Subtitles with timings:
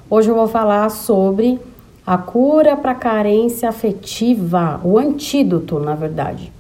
[0.09, 1.59] Hoje eu vou falar sobre
[2.07, 6.53] a cura para carência afetiva, o antídoto, na verdade.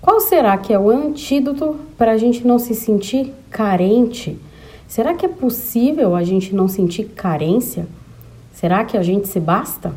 [0.00, 4.38] Qual será que é o antídoto para a gente não se sentir carente?
[4.86, 7.86] Será que é possível a gente não sentir carência?
[8.52, 9.92] Será que a gente se basta?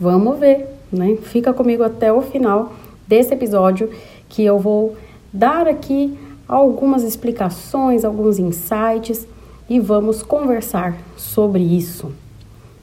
[0.00, 1.16] Vamos ver, né?
[1.22, 2.72] Fica comigo até o final
[3.06, 3.90] desse episódio
[4.28, 4.96] que eu vou
[5.32, 9.26] dar aqui algumas explicações, alguns insights
[9.68, 12.12] e vamos conversar sobre isso.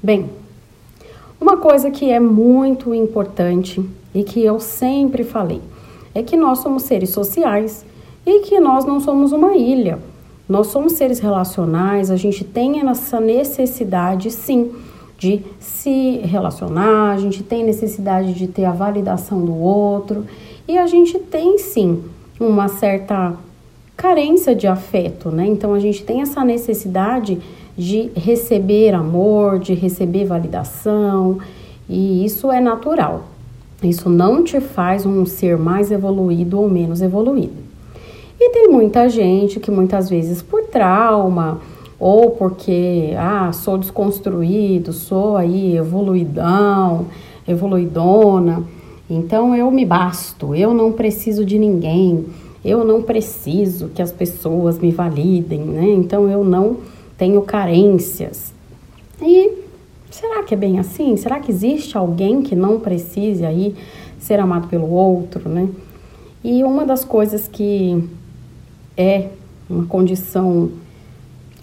[0.01, 0.29] Bem,
[1.39, 5.61] uma coisa que é muito importante e que eu sempre falei
[6.13, 7.85] é que nós somos seres sociais
[8.25, 9.99] e que nós não somos uma ilha.
[10.47, 14.71] Nós somos seres relacionais, a gente tem essa necessidade, sim,
[15.17, 20.25] de se relacionar, a gente tem necessidade de ter a validação do outro
[20.67, 22.03] e a gente tem, sim,
[22.39, 23.33] uma certa
[23.95, 25.45] carência de afeto, né?
[25.45, 27.39] Então a gente tem essa necessidade
[27.77, 31.37] de receber amor, de receber validação,
[31.87, 33.25] e isso é natural.
[33.83, 37.70] Isso não te faz um ser mais evoluído ou menos evoluído.
[38.43, 41.61] E tem muita gente que muitas vezes por trauma
[41.99, 47.05] ou porque ah, sou desconstruído, sou aí evoluidão,
[47.47, 48.63] evoluidona,
[49.07, 52.25] então eu me basto, eu não preciso de ninguém,
[52.65, 55.85] eu não preciso que as pessoas me validem, né?
[55.89, 56.77] Então eu não
[57.15, 58.51] tenho carências.
[59.21, 59.61] E
[60.11, 61.15] Será que é bem assim?
[61.15, 63.73] Será que existe alguém que não precise aí
[64.19, 65.69] ser amado pelo outro, né?
[66.43, 68.03] E uma das coisas que
[68.97, 69.29] é
[69.69, 70.69] uma condição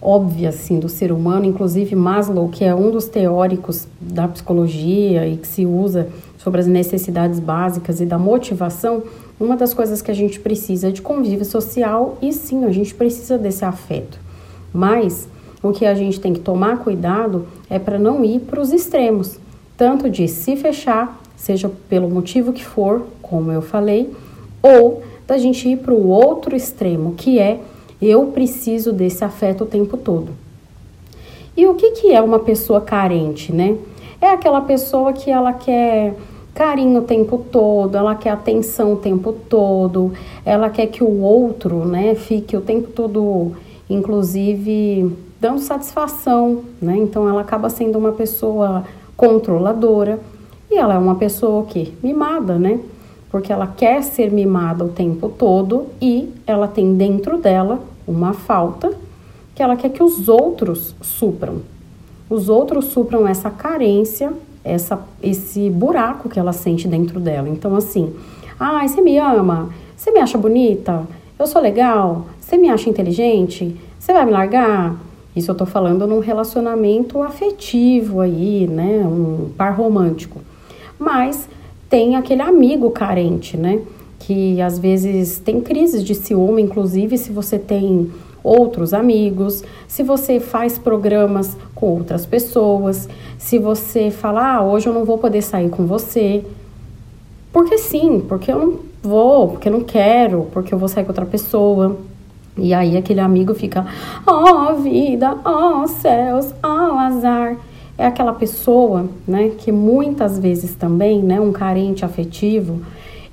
[0.00, 5.36] óbvia assim do ser humano, inclusive Maslow, que é um dos teóricos da psicologia e
[5.36, 9.02] que se usa sobre as necessidades básicas e da motivação,
[9.40, 12.94] uma das coisas que a gente precisa é de convívio social e sim, a gente
[12.94, 14.18] precisa desse afeto.
[14.72, 15.28] Mas
[15.62, 19.38] o que a gente tem que tomar cuidado é para não ir para os extremos,
[19.76, 24.12] tanto de se fechar, seja pelo motivo que for, como eu falei,
[24.62, 27.60] ou da gente ir para o outro extremo, que é
[28.00, 30.30] eu preciso desse afeto o tempo todo.
[31.54, 33.76] E o que, que é uma pessoa carente, né?
[34.20, 36.14] É aquela pessoa que ela quer
[36.54, 40.12] carinho o tempo todo, ela quer atenção o tempo todo,
[40.44, 43.52] ela quer que o outro, né, fique o tempo todo,
[43.88, 46.96] inclusive dando satisfação, né?
[46.96, 48.82] Então ela acaba sendo uma pessoa
[49.16, 50.18] controladora
[50.70, 52.80] e ela é uma pessoa que mimada, né?
[53.30, 58.92] Porque ela quer ser mimada o tempo todo e ela tem dentro dela uma falta
[59.54, 61.60] que ela quer que os outros supram.
[62.30, 64.32] Os outros supram essa carência,
[64.64, 67.48] essa, esse buraco que ela sente dentro dela.
[67.48, 68.14] Então, assim,
[68.58, 71.06] ah, você me ama, você me acha bonita,
[71.38, 74.96] eu sou legal, você me acha inteligente, você vai me largar,
[75.34, 79.06] isso eu tô falando num relacionamento afetivo aí, né?
[79.06, 80.40] Um par romântico.
[80.98, 81.48] Mas
[81.88, 83.80] tem aquele amigo carente, né?
[84.18, 88.10] Que às vezes tem crises de ciúme, inclusive se você tem
[88.42, 94.94] outros amigos, se você faz programas com outras pessoas, se você fala, ah, hoje eu
[94.94, 96.44] não vou poder sair com você.
[97.52, 101.10] Porque sim, porque eu não vou, porque eu não quero, porque eu vou sair com
[101.10, 101.96] outra pessoa.
[102.56, 103.86] E aí aquele amigo fica,
[104.26, 107.56] ó oh, vida, ó oh, céus, ó oh, azar.
[107.98, 112.80] É aquela pessoa, né, que muitas vezes também, né, um carente afetivo,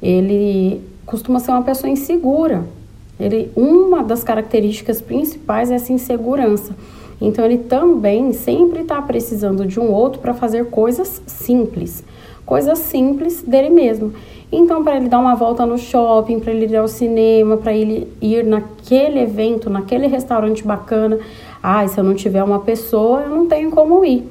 [0.01, 2.65] ele costuma ser uma pessoa insegura.
[3.19, 6.75] Ele, uma das características principais é essa insegurança.
[7.21, 12.03] Então ele também sempre está precisando de um outro para fazer coisas simples,
[12.45, 14.13] coisas simples dele mesmo.
[14.51, 18.07] Então, para ele dar uma volta no shopping, para ele ir ao cinema, para ele
[18.21, 21.19] ir naquele evento, naquele restaurante bacana,
[21.61, 24.23] ah, se eu não tiver uma pessoa, eu não tenho como ir,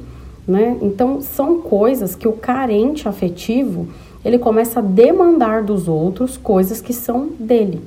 [0.46, 0.76] né?
[0.82, 3.88] Então, são coisas que o carente afetivo,
[4.25, 7.81] ele começa a demandar dos outros coisas que são dele.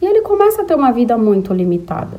[0.00, 2.18] E ele começa a ter uma vida muito limitada.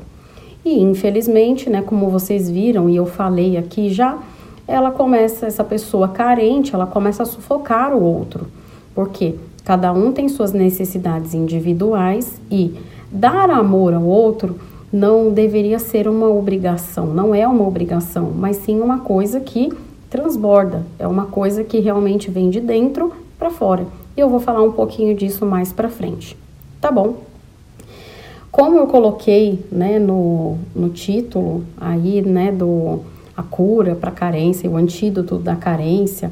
[0.66, 4.18] E infelizmente, né, como vocês viram e eu falei aqui já,
[4.66, 8.48] ela começa essa pessoa carente, ela começa a sufocar o outro.
[8.96, 9.36] Por quê?
[9.66, 12.74] Cada um tem suas necessidades individuais e
[13.12, 14.58] dar amor ao outro
[14.94, 19.74] não deveria ser uma obrigação, não é uma obrigação, mas sim uma coisa que
[20.08, 23.88] transborda, é uma coisa que realmente vem de dentro para fora.
[24.16, 26.38] E eu vou falar um pouquinho disso mais para frente.
[26.80, 27.16] Tá bom?
[28.52, 33.00] Como eu coloquei né, no, no título aí, né, do
[33.36, 36.32] a cura para carência, o antídoto da carência,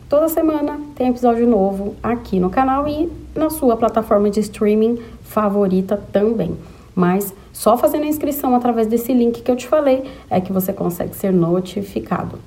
[0.10, 6.02] Toda semana tem episódio novo aqui no canal e na sua plataforma de streaming favorita
[6.12, 6.56] também.
[6.96, 10.72] Mas só fazendo a inscrição através desse link que eu te falei é que você
[10.72, 12.40] consegue ser notificado.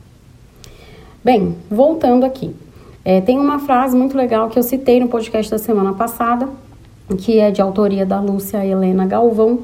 [1.22, 2.54] Bem, voltando aqui.
[3.04, 6.48] É, tem uma frase muito legal que eu citei no podcast da semana passada,
[7.18, 9.60] que é de autoria da Lúcia Helena Galvão,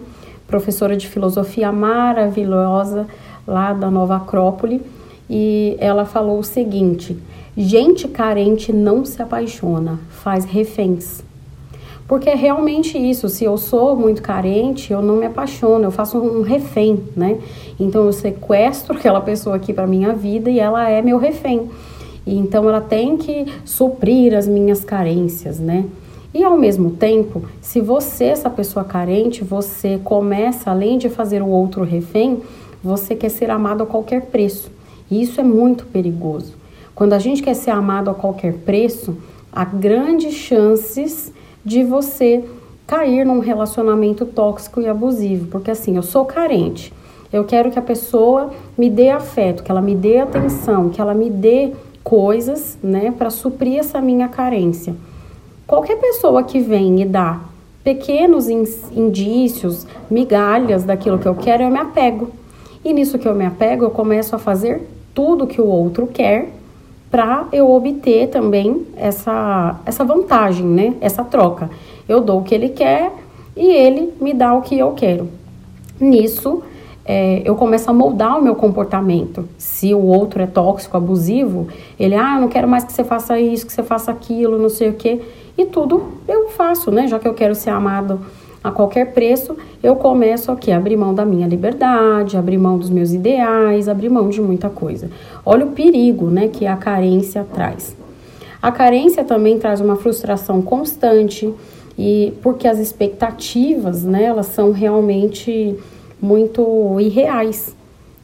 [0.46, 3.06] professora de filosofia maravilhosa
[3.46, 4.82] lá da Nova Acrópole,
[5.28, 7.17] e ela falou o seguinte:
[7.56, 11.22] gente carente não se apaixona, faz reféns.
[12.06, 16.18] Porque é realmente isso, se eu sou muito carente, eu não me apaixono, eu faço
[16.18, 17.38] um refém, né?
[17.80, 21.70] Então eu sequestro aquela pessoa aqui para minha vida e ela é meu refém.
[22.26, 25.84] E então ela tem que suprir as minhas carências, né?
[26.32, 31.46] E ao mesmo tempo, se você, essa pessoa carente, você começa, além de fazer o
[31.46, 32.42] outro refém,
[32.82, 34.70] você quer ser amado a qualquer preço.
[35.10, 36.54] E isso é muito perigoso.
[36.94, 39.16] Quando a gente quer ser amado a qualquer preço,
[39.52, 41.32] há grandes chances
[41.64, 42.44] de você
[42.87, 45.46] cair num relacionamento tóxico e abusivo.
[45.49, 46.93] Porque assim, eu sou carente.
[47.32, 51.14] Eu quero que a pessoa me dê afeto, que ela me dê atenção, que ela
[51.14, 51.72] me dê
[52.02, 54.94] coisas, né, para suprir essa minha carência.
[55.66, 57.40] Qualquer pessoa que vem e dá
[57.82, 62.31] pequenos indícios, migalhas daquilo que eu quero, eu me apego.
[62.84, 66.50] E nisso que eu me apego, eu começo a fazer tudo que o outro quer
[67.14, 70.94] para eu obter também essa, essa vantagem, né?
[71.00, 71.70] Essa troca.
[72.08, 73.12] Eu dou o que ele quer
[73.56, 75.28] e ele me dá o que eu quero.
[76.00, 76.64] Nisso,
[77.05, 79.49] é, eu começo a moldar o meu comportamento.
[79.56, 81.69] Se o outro é tóxico, abusivo,
[82.00, 84.88] ele, ah, não quero mais que você faça isso, que você faça aquilo, não sei
[84.88, 85.20] o quê.
[85.56, 87.06] E tudo eu faço, né?
[87.06, 88.22] Já que eu quero ser amado
[88.64, 92.88] a qualquer preço, eu começo aqui a abrir mão da minha liberdade, abrir mão dos
[92.88, 95.11] meus ideais, abrir mão de muita coisa.
[95.44, 97.94] Olha o perigo, né, que a carência traz.
[98.62, 101.52] A carência também traz uma frustração constante
[101.99, 105.76] e porque as expectativas, né, elas são realmente
[106.19, 107.76] muito irreais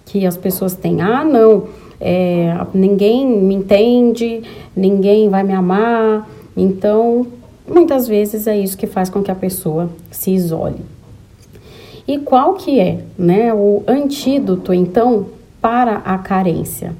[0.06, 1.02] que as pessoas têm.
[1.02, 1.64] Ah, não,
[2.00, 4.42] é, ninguém me entende,
[4.74, 6.26] ninguém vai me amar,
[6.56, 7.26] então,
[7.70, 10.80] muitas vezes é isso que faz com que a pessoa se isole.
[12.06, 15.26] E qual que é, né, o antídoto então
[15.60, 16.94] para a carência?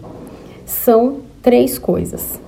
[0.64, 2.40] São três coisas.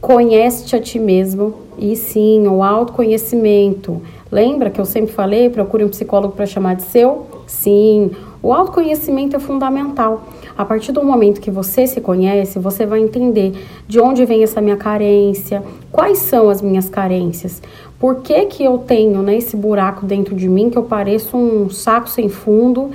[0.00, 4.02] Conhece-te a ti mesmo e sim, o autoconhecimento.
[4.32, 7.26] Lembra que eu sempre falei, procure um psicólogo para chamar de seu?
[7.46, 8.10] Sim,
[8.42, 10.24] o autoconhecimento é fundamental.
[10.56, 13.52] A partir do momento que você se conhece, você vai entender
[13.86, 17.62] de onde vem essa minha carência, quais são as minhas carências,
[17.98, 21.68] por que, que eu tenho né, esse buraco dentro de mim que eu pareço um
[21.68, 22.90] saco sem fundo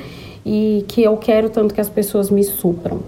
[0.45, 3.00] e que eu quero tanto que as pessoas me supram.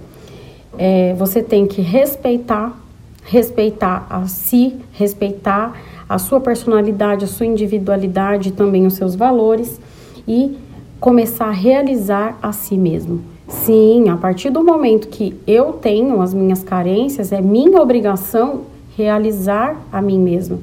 [0.77, 2.77] É, você tem que respeitar,
[3.23, 5.75] respeitar a si, respeitar
[6.07, 9.79] a sua personalidade, a sua individualidade também os seus valores
[10.27, 10.57] e
[10.99, 13.36] começar a realizar a si mesmo.
[13.47, 18.61] Sim, a partir do momento que eu tenho as minhas carências, é minha obrigação
[18.97, 20.59] realizar a mim mesma.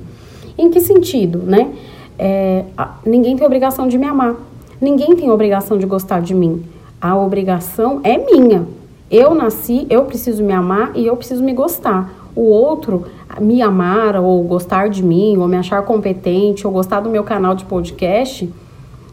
[0.58, 1.72] Em que sentido, né?
[2.18, 2.64] É,
[3.04, 4.36] ninguém tem obrigação de me amar,
[4.80, 6.62] ninguém tem obrigação de gostar de mim.
[7.00, 8.66] A obrigação é minha.
[9.10, 12.12] Eu nasci, eu preciso me amar e eu preciso me gostar.
[12.36, 13.04] O outro
[13.40, 17.54] me amar ou gostar de mim, ou me achar competente, ou gostar do meu canal
[17.54, 18.48] de podcast,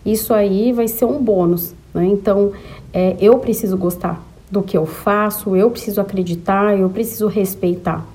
[0.06, 1.74] isso aí vai ser um bônus.
[1.94, 2.06] Né?
[2.06, 2.52] Então,
[2.94, 8.06] é, eu preciso gostar do que eu faço, eu preciso acreditar, eu preciso respeitar.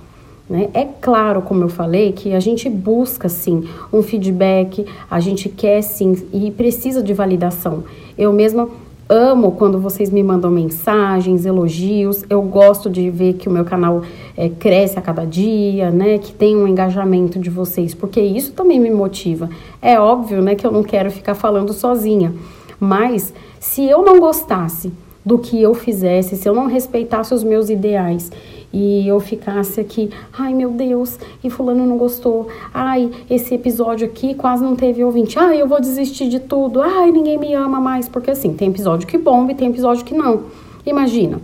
[0.48, 0.68] Né?
[0.74, 5.82] É claro, como eu falei, que a gente busca sim um feedback, a gente quer
[5.82, 7.84] sim e precisa de validação.
[8.16, 8.68] Eu mesma
[9.08, 12.24] amo quando vocês me mandam mensagens, elogios.
[12.28, 14.02] Eu gosto de ver que o meu canal
[14.36, 16.18] é, cresce a cada dia, né?
[16.18, 19.48] Que tem um engajamento de vocês, porque isso também me motiva.
[19.80, 22.34] É óbvio, né, que eu não quero ficar falando sozinha,
[22.78, 24.92] mas se eu não gostasse
[25.24, 28.30] do que eu fizesse, se eu não respeitasse os meus ideais
[28.72, 34.34] e eu ficasse aqui, ai meu Deus, e fulano não gostou, ai, esse episódio aqui
[34.34, 38.08] quase não teve ouvinte, ai, eu vou desistir de tudo, ai, ninguém me ama mais,
[38.08, 40.44] porque assim, tem episódio que bomba e tem episódio que não.
[40.84, 41.40] Imagina,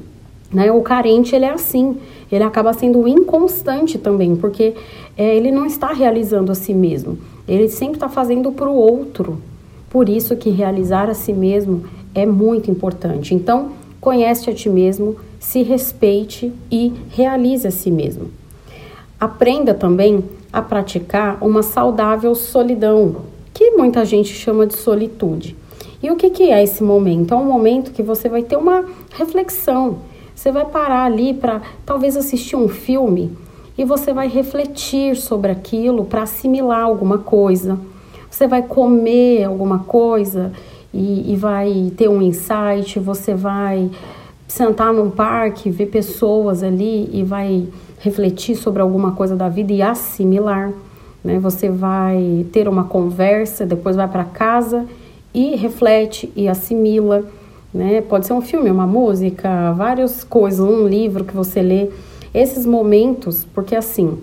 [0.52, 0.70] né?
[0.70, 1.96] O carente, ele é assim,
[2.30, 4.74] ele acaba sendo inconstante também, porque
[5.16, 9.38] é, ele não está realizando a si mesmo, ele sempre está fazendo para o outro.
[9.92, 11.84] Por isso que realizar a si mesmo
[12.14, 13.34] é muito importante.
[13.34, 18.30] Então, conhece a ti mesmo, se respeite e realize a si mesmo.
[19.20, 23.16] Aprenda também a praticar uma saudável solidão,
[23.52, 25.54] que muita gente chama de solitude.
[26.02, 27.34] E o que, que é esse momento?
[27.34, 29.98] É um momento que você vai ter uma reflexão.
[30.34, 33.30] Você vai parar ali para talvez assistir um filme
[33.76, 37.78] e você vai refletir sobre aquilo para assimilar alguma coisa.
[38.32, 40.52] Você vai comer alguma coisa
[40.92, 43.90] e, e vai ter um insight, você vai
[44.48, 47.68] sentar num parque, ver pessoas ali e vai
[48.00, 50.72] refletir sobre alguma coisa da vida e assimilar.
[51.22, 51.38] Né?
[51.40, 54.86] Você vai ter uma conversa, depois vai para casa
[55.34, 57.24] e reflete e assimila.
[57.72, 58.00] Né?
[58.00, 61.90] Pode ser um filme, uma música, várias coisas, um livro que você lê.
[62.32, 64.16] Esses momentos, porque assim,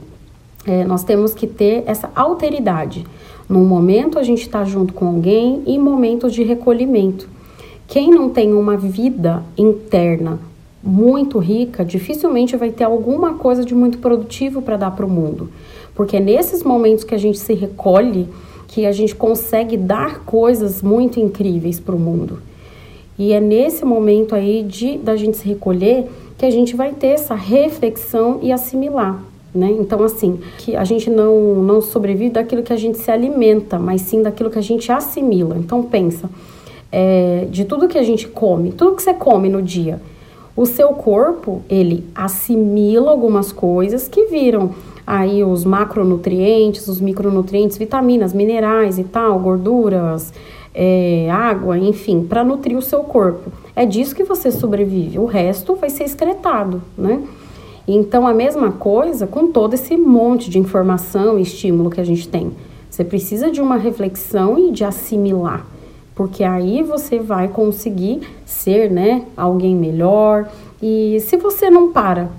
[0.66, 3.06] é, nós temos que ter essa alteridade.
[3.50, 7.28] Num momento a gente está junto com alguém e momentos de recolhimento.
[7.88, 10.40] Quem não tem uma vida interna
[10.84, 15.50] muito rica, dificilmente vai ter alguma coisa de muito produtivo para dar para o mundo.
[15.96, 18.30] Porque é nesses momentos que a gente se recolhe
[18.68, 22.40] que a gente consegue dar coisas muito incríveis para o mundo.
[23.18, 27.08] E é nesse momento aí de da gente se recolher que a gente vai ter
[27.08, 29.24] essa reflexão e assimilar.
[29.54, 29.76] Né?
[29.80, 34.02] Então, assim, que a gente não, não sobrevive daquilo que a gente se alimenta, mas
[34.02, 35.58] sim daquilo que a gente assimila.
[35.58, 36.30] Então, pensa,
[36.92, 40.00] é, de tudo que a gente come, tudo que você come no dia,
[40.56, 44.72] o seu corpo, ele assimila algumas coisas que viram
[45.08, 50.32] aí os macronutrientes, os micronutrientes, vitaminas, minerais e tal, gorduras,
[50.74, 53.52] é, água, enfim, para nutrir o seu corpo.
[53.76, 55.18] É disso que você sobrevive.
[55.18, 57.24] O resto vai ser excretado, né?
[57.92, 62.28] Então, a mesma coisa com todo esse monte de informação e estímulo que a gente
[62.28, 62.52] tem.
[62.88, 65.66] Você precisa de uma reflexão e de assimilar,
[66.14, 70.48] porque aí você vai conseguir ser, né, alguém melhor.
[70.80, 72.30] E se você não para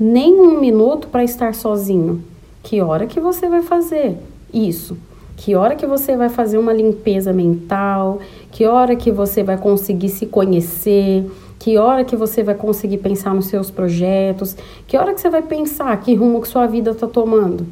[0.00, 2.24] nem um minuto para estar sozinho,
[2.62, 4.16] que hora que você vai fazer
[4.50, 4.96] isso?
[5.36, 8.20] Que hora que você vai fazer uma limpeza mental?
[8.50, 11.30] Que hora que você vai conseguir se conhecer?
[11.64, 14.54] Que hora que você vai conseguir pensar nos seus projetos?
[14.86, 17.66] Que hora que você vai pensar que rumo que sua vida está tomando?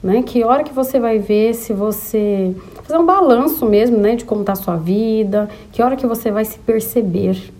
[0.00, 0.22] Né?
[0.22, 2.54] Que hora que você vai ver se você
[2.84, 5.48] fazer um balanço mesmo, né, de como está sua vida?
[5.72, 7.52] Que hora que você vai se perceber?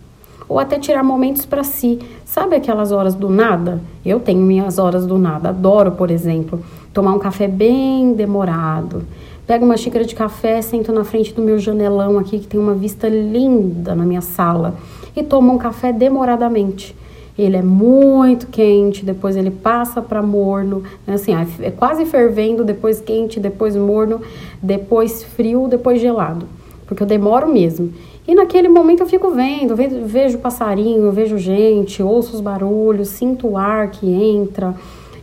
[0.48, 1.98] Ou até tirar momentos para si.
[2.24, 3.80] Sabe aquelas horas do nada?
[4.04, 5.48] Eu tenho minhas horas do nada.
[5.48, 6.62] Adoro, por exemplo,
[6.94, 9.04] tomar um café bem demorado.
[9.46, 12.74] Pego uma xícara de café, sento na frente do meu janelão aqui que tem uma
[12.74, 14.74] vista linda na minha sala
[15.14, 16.96] e toma um café demoradamente.
[17.38, 21.14] Ele é muito quente, depois ele passa para morno, né?
[21.14, 24.20] assim, é quase fervendo, depois quente, depois morno,
[24.60, 26.46] depois frio, depois gelado,
[26.86, 27.92] porque eu demoro mesmo.
[28.26, 33.56] E naquele momento eu fico vendo, vejo passarinho, vejo gente, ouço os barulhos, sinto o
[33.56, 34.74] ar que entra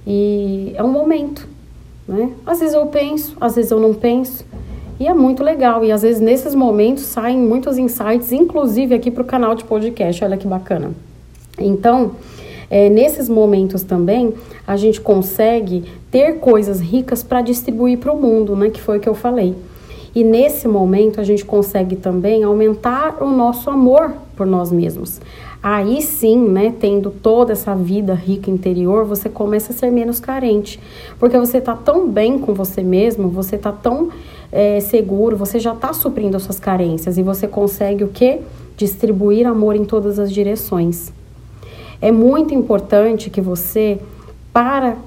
[0.07, 1.47] e é um momento,
[2.07, 2.31] né?
[2.45, 4.45] Às vezes eu penso, às vezes eu não penso,
[5.00, 5.83] e é muito legal.
[5.83, 10.24] E às vezes nesses momentos saem muitos insights, inclusive aqui para o canal de podcast.
[10.24, 10.91] Olha que bacana.
[11.57, 12.12] Então,
[12.69, 14.33] é, nesses momentos também,
[14.65, 18.69] a gente consegue ter coisas ricas para distribuir para o mundo, né?
[18.69, 19.55] Que foi o que eu falei.
[20.15, 25.19] E nesse momento a gente consegue também aumentar o nosso amor por nós mesmos.
[25.63, 30.77] Aí sim, né, tendo toda essa vida rica interior, você começa a ser menos carente,
[31.17, 34.10] porque você está tão bem com você mesmo, você está tão
[34.51, 38.41] é, seguro, você já está suprindo as suas carências e você consegue o que?
[38.75, 41.13] Distribuir amor em todas as direções.
[42.01, 44.01] É muito importante que você,
[44.51, 44.98] para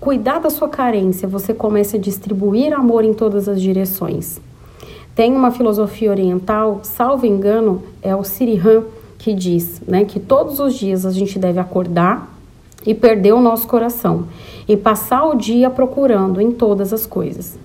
[0.00, 4.40] cuidar da sua carência, você comece a distribuir amor em todas as direções.
[5.14, 8.82] Tem uma filosofia oriental, salvo engano, é o Sirihan,
[9.18, 12.34] que diz né, que todos os dias a gente deve acordar
[12.86, 14.26] e perder o nosso coração
[14.68, 17.58] e passar o dia procurando em todas as coisas.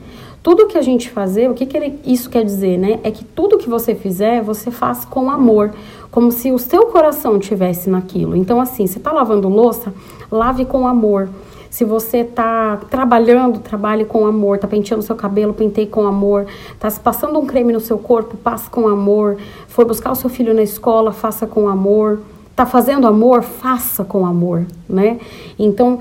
[0.44, 3.00] Tudo que a gente fazer, o que, que ele, isso quer dizer, né?
[3.04, 5.72] É que tudo que você fizer, você faz com amor,
[6.10, 8.36] como se o seu coração tivesse naquilo.
[8.36, 9.94] Então, assim, você está lavando louça,
[10.32, 11.30] lave com amor.
[11.72, 14.58] Se você está trabalhando, trabalhe com amor.
[14.58, 16.46] Está penteando seu cabelo, penteie com amor.
[16.74, 19.38] Está se passando um creme no seu corpo, passe com amor.
[19.70, 22.20] For buscar o seu filho na escola, faça com amor.
[22.58, 23.42] Tá fazendo amor?
[23.42, 25.18] Faça com amor, né?
[25.58, 26.00] Então,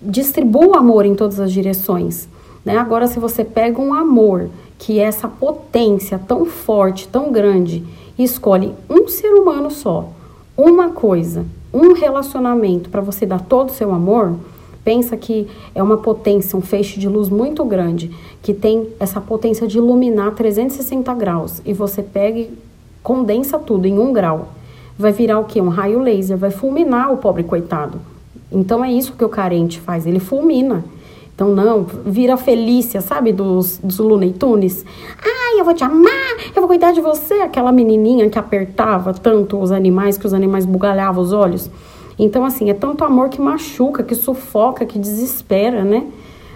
[0.00, 2.26] distribua o amor em todas as direções.
[2.64, 2.78] Né?
[2.78, 7.84] Agora, se você pega um amor que é essa potência tão forte, tão grande,
[8.18, 10.08] e escolhe um ser humano só,
[10.56, 14.36] uma coisa, um relacionamento para você dar todo o seu amor,
[14.84, 18.10] pensa que é uma potência, um feixe de luz muito grande,
[18.42, 22.50] que tem essa potência de iluminar 360 graus, e você pega e
[23.02, 24.48] condensa tudo em um grau.
[24.98, 25.60] Vai virar o que?
[25.60, 28.00] Um raio laser, vai fulminar o pobre coitado.
[28.50, 30.84] Então é isso que o carente faz, ele fulmina.
[31.34, 34.84] Então, não, vira Felícia, sabe, dos, dos Looney Tunes.
[35.24, 37.34] Ai, eu vou te amar, eu vou cuidar de você.
[37.34, 41.70] Aquela menininha que apertava tanto os animais, que os animais bugalhavam os olhos.
[42.24, 46.06] Então, assim, é tanto amor que machuca, que sufoca, que desespera, né?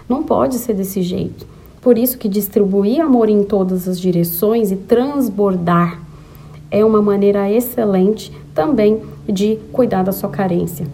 [0.08, 1.44] Não pode ser desse jeito.
[1.82, 6.00] Por isso que distribuir amor em todas as direções e transbordar
[6.70, 10.86] é uma maneira excelente também de cuidar da sua carência.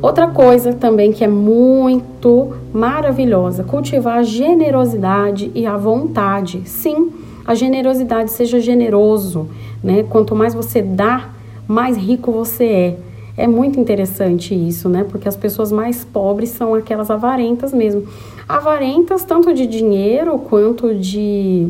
[0.00, 6.62] Outra coisa também que é muito maravilhosa, cultivar a generosidade e a vontade.
[6.64, 7.10] Sim,
[7.44, 9.48] a generosidade, seja generoso,
[9.82, 10.04] né?
[10.08, 11.30] Quanto mais você dá,
[11.66, 13.07] mais rico você é.
[13.38, 15.06] É muito interessante isso, né?
[15.08, 18.02] Porque as pessoas mais pobres são aquelas avarentas mesmo.
[18.48, 21.68] Avarentas tanto de dinheiro quanto de,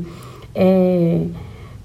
[0.54, 1.20] é,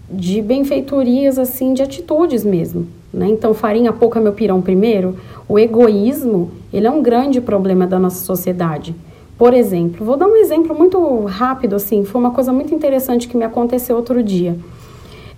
[0.09, 2.87] de benfeitorias, assim, de atitudes mesmo.
[3.13, 3.27] Né?
[3.27, 5.17] Então, farinha pouca, meu pirão primeiro.
[5.49, 8.95] O egoísmo, ele é um grande problema da nossa sociedade.
[9.37, 13.35] Por exemplo, vou dar um exemplo muito rápido, assim, foi uma coisa muito interessante que
[13.35, 14.55] me aconteceu outro dia.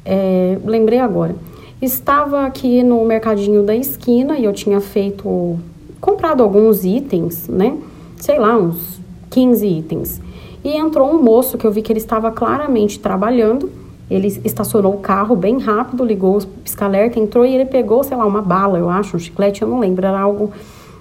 [0.05, 1.35] É, lembrei agora.
[1.81, 5.59] Estava aqui no mercadinho da esquina e eu tinha feito,
[5.99, 7.77] comprado alguns itens, né?
[8.17, 10.21] Sei lá, uns 15 itens.
[10.63, 13.69] E entrou um moço que eu vi que ele estava claramente trabalhando
[14.09, 18.25] ele estacionou o carro bem rápido, ligou o pisca-alerta, entrou e ele pegou, sei lá,
[18.25, 20.51] uma bala, eu acho, um chiclete, eu não lembro, era algo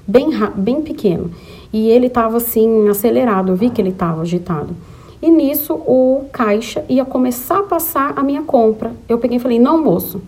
[0.07, 1.31] bem, bem pequeno.
[1.73, 4.75] E ele estava assim, acelerado, eu vi que ele estava agitado.
[5.21, 8.93] E nisso o caixa ia começar a passar a minha compra.
[9.09, 10.21] Eu peguei e falei: "Não, moço".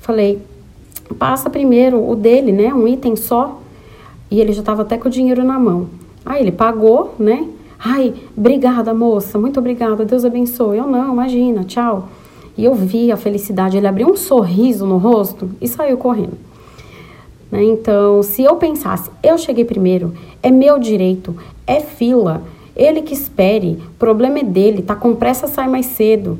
[0.00, 0.40] Falei:
[1.18, 2.74] "Passa primeiro o dele, né?
[2.74, 3.60] Um item só".
[4.30, 5.88] E ele já estava até com o dinheiro na mão.
[6.24, 7.46] Aí ele pagou, né?
[7.78, 10.76] Ai, obrigada, moça, muito obrigada, Deus abençoe.
[10.76, 12.08] Eu não, imagina, tchau.
[12.56, 16.36] E eu vi a felicidade, ele abriu um sorriso no rosto e saiu correndo.
[17.50, 17.64] Né?
[17.64, 21.34] Então, se eu pensasse, eu cheguei primeiro, é meu direito,
[21.66, 22.42] é fila,
[22.76, 26.38] ele que espere, problema é dele, tá com pressa, sai mais cedo.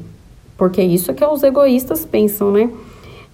[0.56, 2.70] Porque isso é que os egoístas pensam, né?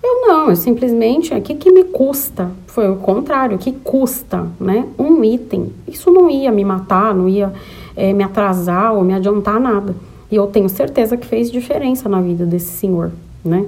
[0.07, 2.49] Eu não, eu simplesmente, o que, que me custa?
[2.69, 4.87] Foi o contrário, o que custa, né?
[4.97, 5.73] Um item.
[5.89, 7.53] Isso não ia me matar, não ia
[7.97, 9.97] é, me atrasar ou me adiantar nada.
[10.31, 13.11] E eu tenho certeza que fez diferença na vida desse senhor,
[13.45, 13.67] né?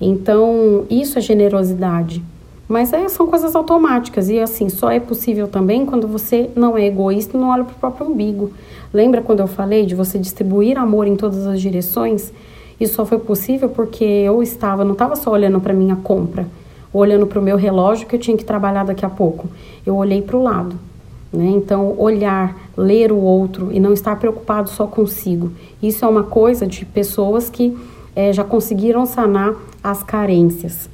[0.00, 2.20] Então, isso é generosidade.
[2.66, 6.84] Mas é, são coisas automáticas e assim, só é possível também quando você não é
[6.84, 8.50] egoísta e não olha para o próprio umbigo.
[8.92, 12.32] Lembra quando eu falei de você distribuir amor em todas as direções?
[12.78, 16.46] Isso só foi possível porque eu estava, não estava só olhando para minha compra,
[16.92, 19.48] olhando para o meu relógio que eu tinha que trabalhar daqui a pouco.
[19.84, 20.76] Eu olhei para o lado.
[21.32, 21.46] Né?
[21.48, 25.52] Então, olhar, ler o outro e não estar preocupado só consigo.
[25.82, 27.76] Isso é uma coisa de pessoas que
[28.14, 30.88] é, já conseguiram sanar as carências.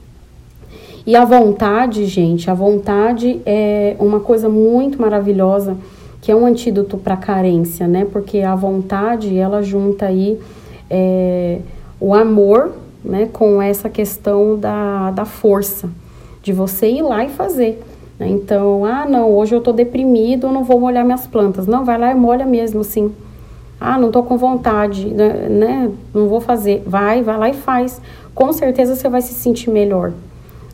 [1.04, 5.76] E a vontade, gente, a vontade é uma coisa muito maravilhosa,
[6.20, 8.04] que é um antídoto para a carência, né?
[8.04, 10.38] Porque a vontade, ela junta aí
[10.92, 11.58] é,
[11.98, 15.88] o amor, né, com essa questão da, da força,
[16.42, 17.82] de você ir lá e fazer.
[18.18, 18.28] Né?
[18.28, 21.66] Então, ah, não, hoje eu tô deprimido, não vou molhar minhas plantas.
[21.66, 23.10] Não, vai lá e molha mesmo, sim.
[23.80, 25.48] Ah, não tô com vontade, né?
[25.48, 25.90] né?
[26.14, 26.82] Não vou fazer.
[26.86, 28.00] Vai, vai lá e faz.
[28.34, 30.12] Com certeza você vai se sentir melhor.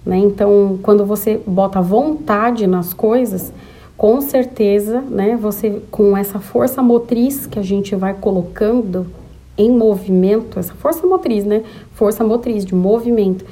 [0.04, 0.18] Né?
[0.18, 3.52] Então, quando você bota vontade nas coisas,
[3.96, 9.06] com certeza, né, você com essa força motriz que a gente vai colocando
[9.58, 11.64] em movimento, essa força motriz, né?
[11.92, 13.44] Força motriz de movimento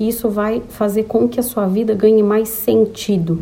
[0.00, 3.38] isso vai fazer com que a sua vida ganhe mais sentido.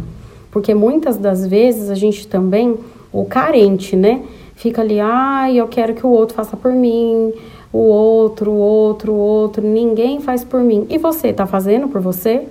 [0.51, 2.77] Porque muitas das vezes a gente também,
[3.13, 4.25] o carente, né?
[4.57, 7.33] Fica ali, ai, ah, eu quero que o outro faça por mim,
[7.73, 10.85] o outro, o outro, o outro, ninguém faz por mim.
[10.91, 12.49] E você tá fazendo por você?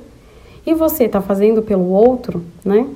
[0.65, 2.87] E você tá fazendo pelo outro, né?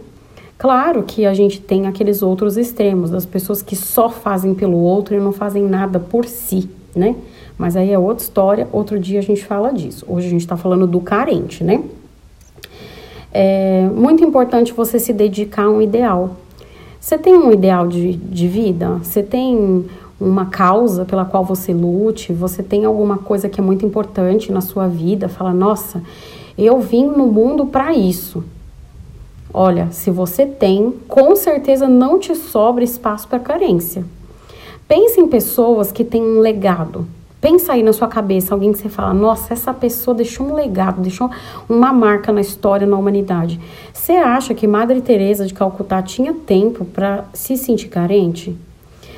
[0.62, 5.16] Claro que a gente tem aqueles outros extremos, das pessoas que só fazem pelo outro
[5.16, 7.16] e não fazem nada por si, né?
[7.58, 10.06] Mas aí é outra história, outro dia a gente fala disso.
[10.08, 11.84] Hoje a gente está falando do carente, né?
[13.34, 16.36] É muito importante você se dedicar a um ideal.
[17.00, 19.00] Você tem um ideal de, de vida?
[19.02, 19.84] Você tem
[20.20, 24.62] uma causa pela qual você lute, você tem alguma coisa que é muito importante na
[24.62, 26.04] sua vida, fala, nossa,
[26.56, 28.44] eu vim no mundo para isso.
[29.54, 34.06] Olha, se você tem, com certeza não te sobra espaço para carência.
[34.88, 37.06] Pense em pessoas que têm um legado.
[37.42, 41.02] Pensa aí na sua cabeça, alguém que você fala, nossa, essa pessoa deixou um legado,
[41.02, 41.30] deixou
[41.68, 43.60] uma marca na história, na humanidade.
[43.92, 48.56] Você acha que Madre Teresa de Calcutá tinha tempo para se sentir carente?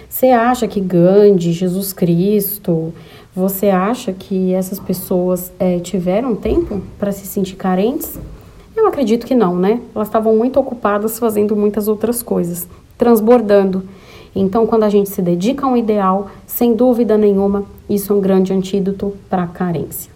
[0.09, 2.93] Você acha que Gandhi, Jesus Cristo,
[3.35, 8.17] você acha que essas pessoas é, tiveram tempo para se sentir carentes?
[8.75, 9.81] Eu acredito que não, né?
[9.93, 13.83] Elas estavam muito ocupadas fazendo muitas outras coisas, transbordando.
[14.35, 18.19] Então, quando a gente se dedica a um ideal, sem dúvida nenhuma, isso é um
[18.19, 20.11] grande antídoto para a carência.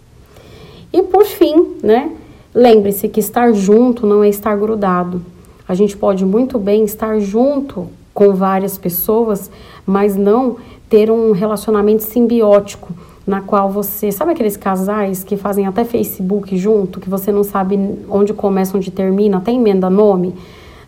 [0.92, 2.10] E por fim, né?
[2.52, 5.22] Lembre-se que estar junto não é estar grudado.
[5.68, 9.50] A gente pode muito bem estar junto com várias pessoas,
[9.86, 10.56] mas não
[10.88, 12.92] ter um relacionamento simbiótico
[13.28, 17.78] na qual você, sabe aqueles casais que fazem até Facebook junto, que você não sabe
[18.08, 20.34] onde começa, onde termina, até emenda nome,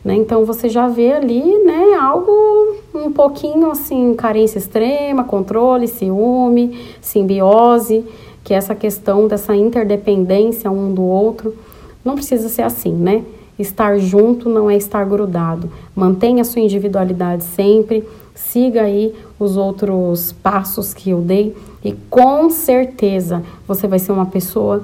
[0.02, 0.14] né?
[0.14, 2.32] Então você já vê ali, né, algo
[2.94, 8.06] um pouquinho assim, carência extrema, controle, ciúme, simbiose,
[8.42, 11.54] que é essa questão dessa interdependência um do outro.
[12.02, 13.22] Não precisa ser assim, né?
[13.58, 15.70] Estar junto não é estar grudado.
[15.94, 18.02] Mantenha a sua individualidade sempre,
[18.34, 24.26] siga aí os outros passos que eu dei e com certeza você vai ser uma
[24.26, 24.82] pessoa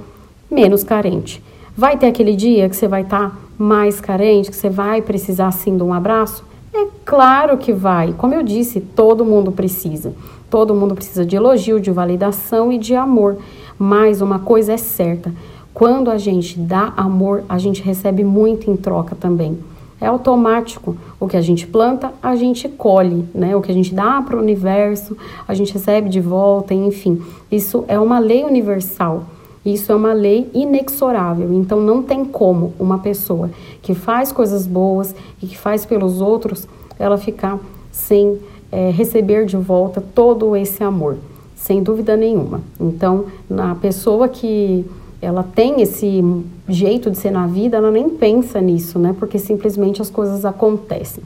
[0.51, 1.43] menos carente.
[1.77, 5.51] Vai ter aquele dia que você vai estar tá mais carente, que você vai precisar
[5.51, 6.45] sim de um abraço?
[6.73, 8.13] É claro que vai.
[8.13, 10.15] Como eu disse, todo mundo precisa.
[10.49, 13.37] Todo mundo precisa de elogio, de validação e de amor.
[13.79, 15.33] Mas uma coisa é certa:
[15.75, 19.59] quando a gente dá amor, a gente recebe muito em troca também.
[20.01, 20.97] É automático.
[21.19, 23.57] O que a gente planta, a gente colhe, né?
[23.57, 25.17] O que a gente dá para o universo,
[25.49, 27.23] a gente recebe de volta, enfim.
[27.51, 29.25] Isso é uma lei universal.
[29.65, 31.53] Isso é uma lei inexorável.
[31.53, 33.51] Então não tem como uma pessoa
[33.83, 37.59] que faz coisas boas e que faz pelos outros, ela ficar
[37.91, 38.39] sem
[38.71, 41.17] é, receber de volta todo esse amor,
[41.55, 42.61] sem dúvida nenhuma.
[42.79, 44.85] Então, na pessoa que
[45.27, 46.23] ela tem esse
[46.69, 49.13] jeito de ser na vida, ela nem pensa nisso, né?
[49.19, 51.25] Porque simplesmente as coisas acontecem.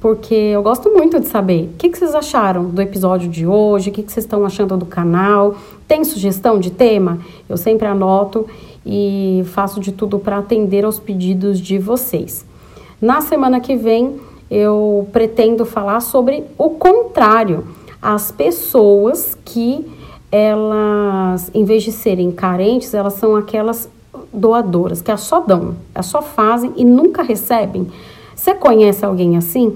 [0.00, 3.88] porque eu gosto muito de saber o que, que vocês acharam do episódio de hoje,
[3.88, 5.54] o que, que vocês estão achando do canal.
[5.88, 7.18] Tem sugestão de tema?
[7.48, 8.46] Eu sempre anoto
[8.84, 12.44] e faço de tudo para atender aos pedidos de vocês.
[13.00, 14.16] Na semana que vem,
[14.50, 17.64] eu pretendo falar sobre o contrário,
[18.04, 19.90] as pessoas que
[20.30, 23.88] elas, em vez de serem carentes, elas são aquelas
[24.30, 27.90] doadoras, que é só dão, é só fazem e nunca recebem.
[28.36, 29.74] Você conhece alguém assim?